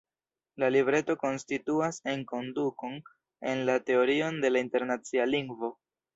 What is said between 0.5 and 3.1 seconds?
La libreto konstituas enkondukon